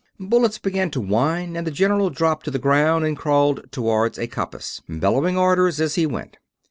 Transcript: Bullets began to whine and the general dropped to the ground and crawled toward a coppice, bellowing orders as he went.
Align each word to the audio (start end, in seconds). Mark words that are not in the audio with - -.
Bullets 0.19 0.57
began 0.57 0.89
to 0.89 0.99
whine 0.99 1.55
and 1.55 1.67
the 1.67 1.69
general 1.69 2.09
dropped 2.09 2.45
to 2.45 2.49
the 2.49 2.57
ground 2.57 3.05
and 3.05 3.15
crawled 3.15 3.71
toward 3.71 4.17
a 4.17 4.25
coppice, 4.25 4.81
bellowing 4.89 5.37
orders 5.37 5.79
as 5.79 5.93
he 5.93 6.07
went. 6.07 6.37